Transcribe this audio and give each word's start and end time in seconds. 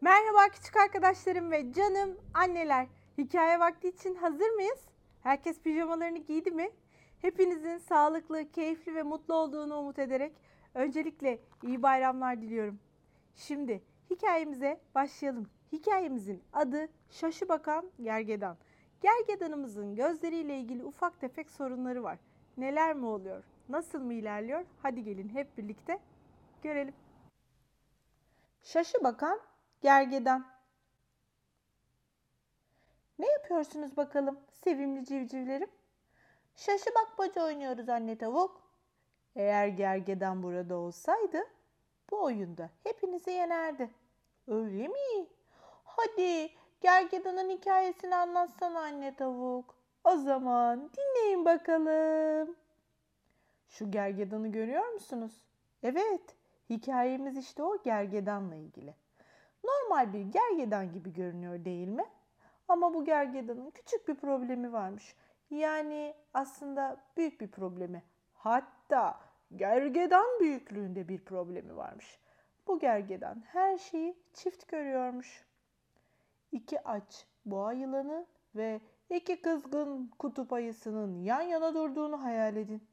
Merhaba 0.00 0.48
küçük 0.48 0.76
arkadaşlarım 0.76 1.50
ve 1.50 1.72
canım 1.72 2.16
anneler. 2.34 2.86
Hikaye 3.18 3.60
vakti 3.60 3.88
için 3.88 4.14
hazır 4.14 4.50
mıyız? 4.50 4.80
Herkes 5.22 5.60
pijamalarını 5.60 6.18
giydi 6.18 6.50
mi? 6.50 6.70
Hepinizin 7.22 7.78
sağlıklı, 7.78 8.50
keyifli 8.52 8.94
ve 8.94 9.02
mutlu 9.02 9.34
olduğunu 9.34 9.78
umut 9.78 9.98
ederek 9.98 10.32
öncelikle 10.74 11.38
iyi 11.62 11.82
bayramlar 11.82 12.42
diliyorum. 12.42 12.78
Şimdi 13.34 13.82
hikayemize 14.10 14.80
başlayalım. 14.94 15.50
Hikayemizin 15.72 16.42
adı 16.52 16.88
Şaşı 17.10 17.48
Bakan 17.48 17.90
Gergedan. 18.02 18.56
Gergedanımızın 19.00 19.94
gözleriyle 19.94 20.58
ilgili 20.58 20.84
ufak 20.84 21.20
tefek 21.20 21.50
sorunları 21.50 22.02
var. 22.02 22.18
Neler 22.56 22.94
mi 22.96 23.06
oluyor? 23.06 23.44
Nasıl 23.68 24.00
mı 24.00 24.14
ilerliyor? 24.14 24.64
Hadi 24.82 25.04
gelin 25.04 25.28
hep 25.28 25.58
birlikte 25.58 25.98
görelim. 26.62 26.94
Şaşı 28.62 29.04
bakan 29.04 29.40
gergedan. 29.86 30.46
Ne 33.18 33.26
yapıyorsunuz 33.32 33.96
bakalım 33.96 34.40
sevimli 34.52 35.04
civcivlerim? 35.04 35.70
Şaşı 36.56 36.90
bakmaca 36.94 37.44
oynuyoruz 37.44 37.88
anne 37.88 38.18
tavuk. 38.18 38.62
Eğer 39.36 39.66
gergedan 39.68 40.42
burada 40.42 40.76
olsaydı 40.76 41.38
bu 42.10 42.22
oyunda 42.22 42.70
hepinizi 42.84 43.30
yenerdi. 43.30 43.90
Öyle 44.48 44.88
mi? 44.88 45.26
Hadi 45.84 46.50
gergedanın 46.80 47.50
hikayesini 47.50 48.16
anlatsana 48.16 48.80
anne 48.80 49.16
tavuk. 49.16 49.74
O 50.04 50.16
zaman 50.16 50.90
dinleyin 50.96 51.44
bakalım. 51.44 52.56
Şu 53.68 53.90
gergedanı 53.90 54.48
görüyor 54.48 54.88
musunuz? 54.88 55.32
Evet, 55.82 56.36
hikayemiz 56.70 57.36
işte 57.36 57.62
o 57.62 57.82
gergedanla 57.82 58.54
ilgili. 58.54 59.05
Normal 59.66 60.12
bir 60.12 60.20
gergedan 60.20 60.92
gibi 60.92 61.12
görünüyor 61.12 61.64
değil 61.64 61.88
mi? 61.88 62.04
Ama 62.68 62.94
bu 62.94 63.04
gergedanın 63.04 63.70
küçük 63.70 64.08
bir 64.08 64.14
problemi 64.14 64.72
varmış. 64.72 65.16
Yani 65.50 66.14
aslında 66.34 66.96
büyük 67.16 67.40
bir 67.40 67.48
problemi. 67.48 68.02
Hatta 68.34 69.20
gergedan 69.56 70.40
büyüklüğünde 70.40 71.08
bir 71.08 71.24
problemi 71.24 71.76
varmış. 71.76 72.20
Bu 72.66 72.78
gergedan 72.78 73.42
her 73.46 73.78
şeyi 73.78 74.16
çift 74.34 74.68
görüyormuş. 74.68 75.44
İki 76.52 76.88
aç 76.88 77.26
boğa 77.44 77.72
yılanı 77.72 78.26
ve 78.56 78.80
iki 79.10 79.42
kızgın 79.42 80.10
kutup 80.18 80.52
ayısının 80.52 81.22
yan 81.22 81.40
yana 81.40 81.74
durduğunu 81.74 82.22
hayal 82.22 82.56
edin. 82.56 82.88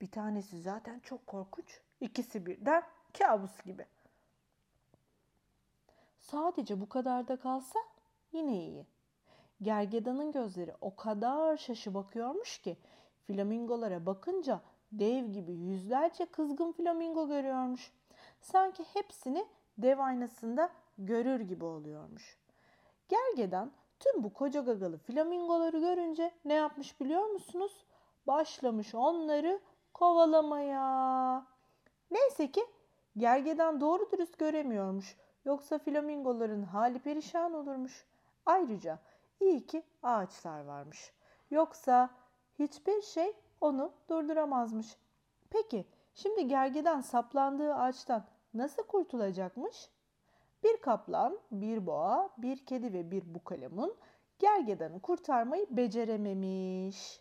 Bir 0.00 0.10
tanesi 0.10 0.60
zaten 0.60 1.00
çok 1.00 1.26
korkunç, 1.26 1.80
ikisi 2.00 2.46
birden 2.46 2.82
kabus 3.18 3.62
gibi. 3.62 3.86
Sadece 6.30 6.80
bu 6.80 6.88
kadar 6.88 7.28
da 7.28 7.36
kalsa 7.36 7.78
yine 8.32 8.56
iyi. 8.56 8.86
Gergedanın 9.62 10.32
gözleri 10.32 10.74
o 10.80 10.96
kadar 10.96 11.56
şaşı 11.56 11.94
bakıyormuş 11.94 12.58
ki 12.58 12.76
flamingolara 13.26 14.06
bakınca 14.06 14.60
dev 14.92 15.24
gibi 15.24 15.52
yüzlerce 15.52 16.26
kızgın 16.26 16.72
flamingo 16.72 17.28
görüyormuş. 17.28 17.92
Sanki 18.40 18.84
hepsini 18.94 19.46
dev 19.78 19.98
aynasında 19.98 20.70
görür 20.98 21.40
gibi 21.40 21.64
oluyormuş. 21.64 22.38
Gergedan 23.08 23.72
tüm 24.00 24.24
bu 24.24 24.32
koca 24.32 24.60
gagalı 24.60 24.98
flamingoları 24.98 25.78
görünce 25.78 26.30
ne 26.44 26.54
yapmış 26.54 27.00
biliyor 27.00 27.26
musunuz? 27.26 27.86
Başlamış 28.26 28.94
onları 28.94 29.60
kovalamaya. 29.94 31.46
Neyse 32.10 32.50
ki 32.50 32.66
gergedan 33.16 33.80
doğru 33.80 34.10
dürüst 34.12 34.38
göremiyormuş. 34.38 35.16
Yoksa 35.44 35.78
flamingoların 35.78 36.62
hali 36.62 36.98
perişan 36.98 37.54
olurmuş. 37.54 38.06
Ayrıca 38.46 38.98
iyi 39.40 39.66
ki 39.66 39.82
ağaçlar 40.02 40.64
varmış. 40.64 41.12
Yoksa 41.50 42.10
hiçbir 42.58 43.02
şey 43.02 43.32
onu 43.60 43.92
durduramazmış. 44.08 44.96
Peki 45.50 45.86
şimdi 46.14 46.48
gergedan 46.48 47.00
saplandığı 47.00 47.74
ağaçtan 47.74 48.24
nasıl 48.54 48.82
kurtulacakmış? 48.82 49.90
Bir 50.62 50.76
kaplan, 50.76 51.38
bir 51.52 51.86
boğa, 51.86 52.30
bir 52.38 52.66
kedi 52.66 52.92
ve 52.92 53.10
bir 53.10 53.34
bukalemun 53.34 53.96
gergedanı 54.38 55.00
kurtarmayı 55.00 55.66
becerememiş. 55.70 57.20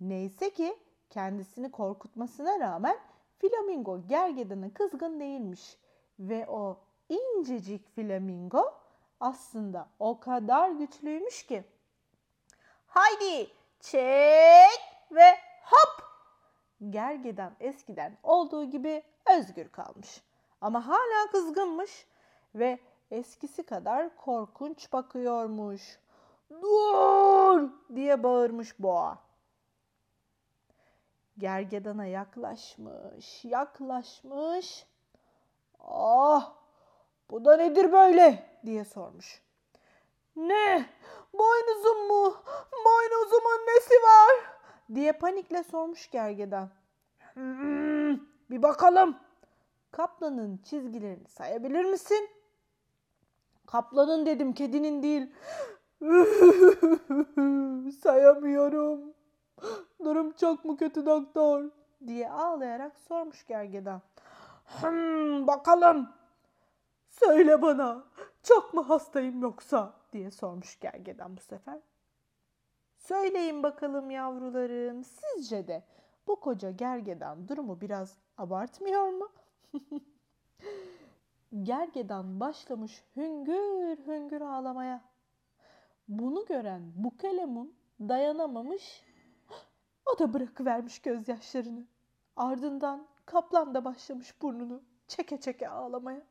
Neyse 0.00 0.50
ki 0.50 0.76
kendisini 1.10 1.70
korkutmasına 1.70 2.60
rağmen 2.60 2.96
flamingo 3.38 4.06
gergedana 4.06 4.74
kızgın 4.74 5.20
değilmiş 5.20 5.78
ve 6.18 6.46
o 6.48 6.80
incecik 7.08 7.94
flamingo 7.94 8.74
aslında 9.20 9.88
o 9.98 10.20
kadar 10.20 10.70
güçlüymüş 10.70 11.46
ki. 11.46 11.64
Haydi 12.86 13.50
çek 13.80 14.80
ve 15.10 15.38
hop! 15.62 16.02
Gergedan 16.90 17.52
eskiden 17.60 18.18
olduğu 18.22 18.64
gibi 18.64 19.02
özgür 19.38 19.68
kalmış. 19.68 20.22
Ama 20.60 20.86
hala 20.86 21.30
kızgınmış 21.32 22.06
ve 22.54 22.78
eskisi 23.10 23.62
kadar 23.62 24.16
korkunç 24.16 24.92
bakıyormuş. 24.92 25.98
Dur 26.50 27.70
diye 27.94 28.22
bağırmış 28.22 28.78
boğa. 28.78 29.18
Gergedana 31.38 32.06
yaklaşmış, 32.06 33.44
yaklaşmış. 33.44 34.86
Ah, 35.88 36.52
bu 37.30 37.44
da 37.44 37.56
nedir 37.56 37.92
böyle 37.92 38.50
diye 38.66 38.84
sormuş. 38.84 39.42
Ne? 40.36 40.86
Boynuzum 41.32 42.06
mu? 42.08 42.34
Boynuzumun 42.84 43.66
nesi 43.66 43.94
var? 43.94 44.52
diye 44.94 45.12
panikle 45.12 45.62
sormuş 45.62 46.10
gergedan. 46.10 46.70
Hmm, 47.34 48.12
bir 48.50 48.62
bakalım. 48.62 49.16
Kaplanın 49.90 50.56
çizgilerini 50.56 51.28
sayabilir 51.28 51.84
misin? 51.84 52.30
Kaplanın 53.66 54.26
dedim, 54.26 54.52
kedinin 54.52 55.02
değil. 55.02 55.30
Sayamıyorum. 58.02 59.14
Durum 60.04 60.32
çok 60.32 60.64
mu 60.64 60.76
kötü 60.76 61.06
doktor? 61.06 61.70
diye 62.06 62.30
ağlayarak 62.30 62.92
sormuş 63.08 63.46
gergedan. 63.46 64.02
Hmm, 64.64 65.46
bakalım. 65.46 66.08
Söyle 67.08 67.62
bana. 67.62 68.04
Çok 68.42 68.74
mu 68.74 68.88
hastayım 68.88 69.42
yoksa? 69.42 70.02
diye 70.12 70.30
sormuş 70.30 70.80
gergedan 70.80 71.36
bu 71.36 71.40
sefer. 71.40 71.80
Söyleyin 72.96 73.62
bakalım 73.62 74.10
yavrularım. 74.10 75.04
Sizce 75.04 75.68
de 75.68 75.84
bu 76.26 76.40
koca 76.40 76.70
gergedan 76.70 77.48
durumu 77.48 77.80
biraz 77.80 78.18
abartmıyor 78.38 79.08
mu? 79.08 79.28
gergedan 81.62 82.40
başlamış 82.40 83.04
hüngür 83.16 84.06
hüngür 84.06 84.40
ağlamaya. 84.40 85.00
Bunu 86.08 86.46
gören 86.46 86.92
bu 86.94 87.16
kalemun 87.16 87.74
dayanamamış. 88.00 89.04
O 90.14 90.18
da 90.18 90.34
bırakıvermiş 90.34 90.98
gözyaşlarını. 91.02 91.86
Ardından 92.36 93.06
kaplan 93.26 93.74
da 93.74 93.84
başlamış 93.84 94.42
burnunu 94.42 94.82
çeke 95.08 95.40
çeke 95.40 95.68
ağlamaya. 95.68 96.22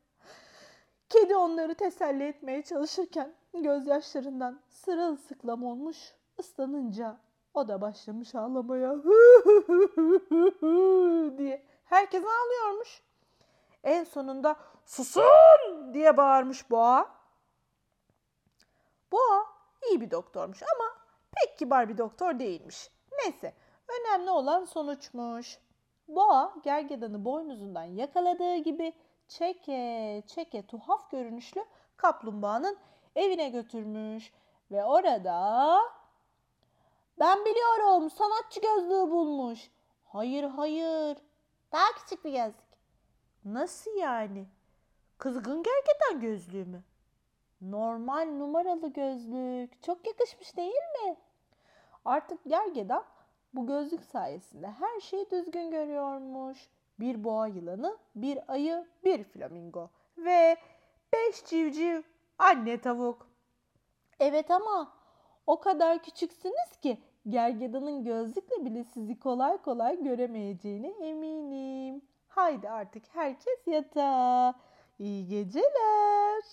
Kedi 1.09 1.35
onları 1.35 1.75
teselli 1.75 2.23
etmeye 2.23 2.61
çalışırken 2.63 3.33
gözyaşlarından 3.53 4.61
sırılsıklam 4.69 5.63
olmuş. 5.63 5.97
Islanınca 6.37 7.17
o 7.53 7.67
da 7.67 7.81
başlamış 7.81 8.35
ağlamaya 8.35 9.03
diye. 11.37 11.65
Herkes 11.85 12.23
ağlıyormuş. 12.23 13.01
En 13.83 14.03
sonunda 14.03 14.55
susun 14.85 15.93
diye 15.93 16.17
bağırmış 16.17 16.71
boğa. 16.71 17.11
Boğa 19.11 19.45
iyi 19.89 20.01
bir 20.01 20.11
doktormuş 20.11 20.63
ama 20.63 20.85
pek 21.31 21.57
kibar 21.57 21.89
bir 21.89 21.97
doktor 21.97 22.39
değilmiş. 22.39 22.91
Neyse 23.11 23.53
önemli 23.87 24.29
olan 24.29 24.65
sonuçmuş. 24.65 25.57
Boğa 26.15 26.53
gergedanı 26.63 27.25
boynuzundan 27.25 27.83
yakaladığı 27.83 28.55
gibi 28.55 28.93
çeke 29.27 30.23
çeke 30.27 30.65
tuhaf 30.65 31.11
görünüşlü 31.11 31.65
kaplumbağanın 31.97 32.77
evine 33.15 33.49
götürmüş. 33.49 34.31
Ve 34.71 34.85
orada 34.85 35.79
ben 37.19 37.45
biliyorum 37.45 38.09
sanatçı 38.09 38.61
gözlüğü 38.61 39.11
bulmuş. 39.11 39.71
Hayır 40.05 40.43
hayır 40.43 41.17
daha 41.71 41.91
küçük 41.91 42.25
bir 42.25 42.31
gözlük. 42.31 42.71
Nasıl 43.45 43.91
yani? 43.91 44.45
Kızgın 45.17 45.63
gergedan 45.63 46.21
gözlüğü 46.21 46.65
mü? 46.65 46.83
Normal 47.61 48.25
numaralı 48.25 48.93
gözlük. 48.93 49.83
Çok 49.83 50.07
yakışmış 50.07 50.57
değil 50.57 50.73
mi? 50.73 51.17
Artık 52.05 52.43
gergedan 52.45 53.05
bu 53.53 53.67
gözlük 53.67 54.03
sayesinde 54.03 54.67
her 54.67 54.99
şeyi 54.99 55.29
düzgün 55.29 55.71
görüyormuş. 55.71 56.69
Bir 56.99 57.23
boğa 57.23 57.47
yılanı, 57.47 57.97
bir 58.15 58.39
ayı, 58.47 58.87
bir 59.03 59.23
flamingo 59.23 59.89
ve 60.17 60.57
Beş 61.13 61.45
civciv, 61.45 62.01
anne 62.37 62.81
tavuk. 62.81 63.27
Evet 64.19 64.51
ama 64.51 64.93
o 65.47 65.59
kadar 65.59 66.03
küçüksünüz 66.03 66.77
ki 66.81 66.97
gergedanın 67.29 68.03
gözlükle 68.03 68.65
bile 68.65 68.83
sizi 68.83 69.19
kolay 69.19 69.57
kolay 69.57 70.03
göremeyeceğine 70.03 70.89
eminim. 70.89 72.01
Haydi 72.27 72.69
artık 72.69 73.03
herkes 73.15 73.67
yatağa. 73.67 74.53
İyi 74.99 75.27
geceler. 75.27 76.43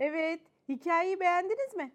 Evet, 0.00 0.40
hikayeyi 0.68 1.20
beğendiniz 1.20 1.76
mi? 1.76 1.92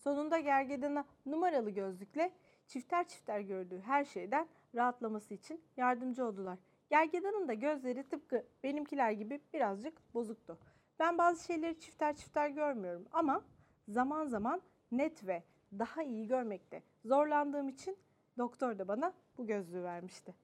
Sonunda 0.00 0.38
gergedana 0.38 1.04
numaralı 1.26 1.70
gözlükle 1.70 2.32
çifter 2.66 3.08
çifter 3.08 3.40
gördüğü 3.40 3.80
her 3.80 4.04
şeyden 4.04 4.48
rahatlaması 4.74 5.34
için 5.34 5.64
yardımcı 5.76 6.24
oldular. 6.24 6.58
Gergedanın 6.90 7.48
da 7.48 7.54
gözleri 7.54 8.08
tıpkı 8.08 8.46
benimkiler 8.62 9.10
gibi 9.10 9.40
birazcık 9.54 10.14
bozuktu. 10.14 10.58
Ben 10.98 11.18
bazı 11.18 11.44
şeyleri 11.44 11.80
çifter 11.80 12.16
çifter 12.16 12.48
görmüyorum 12.48 13.06
ama 13.12 13.44
zaman 13.88 14.26
zaman 14.26 14.62
net 14.92 15.26
ve 15.26 15.42
daha 15.78 16.02
iyi 16.02 16.26
görmekte 16.26 16.82
zorlandığım 17.04 17.68
için 17.68 17.96
doktor 18.38 18.78
da 18.78 18.88
bana 18.88 19.12
bu 19.38 19.46
gözlüğü 19.46 19.82
vermişti. 19.82 20.34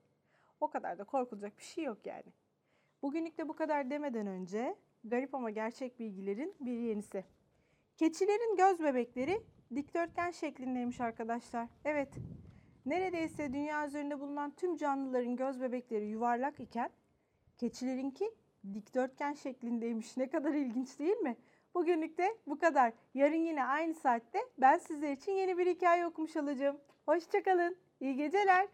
O 0.61 0.71
kadar 0.71 0.99
da 0.99 1.05
korkulacak 1.05 1.59
bir 1.59 1.65
şey 1.65 1.85
yok 1.85 2.07
yani. 2.07 2.33
Bugünlük 3.03 3.39
de 3.39 3.49
bu 3.49 3.57
kadar 3.57 3.91
demeden 3.91 4.27
önce 4.27 4.77
garip 5.05 5.35
ama 5.35 5.51
gerçek 5.51 5.99
bilgilerin 5.99 6.55
bir 6.61 6.79
yenisi. 6.79 7.25
Keçilerin 7.97 8.57
göz 8.57 8.81
bebekleri 8.81 9.43
dikdörtgen 9.75 10.31
şeklindeymiş 10.31 11.01
arkadaşlar. 11.01 11.69
Evet, 11.85 12.15
neredeyse 12.87 13.53
dünya 13.53 13.87
üzerinde 13.87 14.21
bulunan 14.21 14.51
tüm 14.57 14.77
canlıların 14.77 15.37
göz 15.37 15.61
bebekleri 15.61 16.07
yuvarlak 16.07 16.61
iken 16.61 16.91
keçilerinki 17.59 18.31
dikdörtgen 18.75 19.33
şeklindeymiş. 19.33 20.17
Ne 20.17 20.31
kadar 20.31 20.55
ilginç 20.55 20.99
değil 20.99 21.17
mi? 21.17 21.37
Bugünlük 21.75 22.19
de 22.19 22.37
bu 22.47 22.59
kadar. 22.59 22.93
Yarın 23.15 23.47
yine 23.47 23.65
aynı 23.65 23.95
saatte 23.95 24.39
ben 24.59 24.79
sizler 24.79 25.13
için 25.13 25.33
yeni 25.33 25.59
bir 25.59 25.67
hikaye 25.67 26.07
okumuş 26.07 26.37
olacağım. 26.37 26.81
Hoşçakalın. 27.07 27.77
İyi 28.01 28.17
geceler. 28.17 28.69